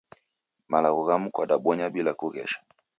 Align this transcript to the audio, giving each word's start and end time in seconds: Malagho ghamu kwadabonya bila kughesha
Malagho 0.71 1.01
ghamu 1.07 1.27
kwadabonya 1.33 1.85
bila 1.93 2.11
kughesha 2.19 2.59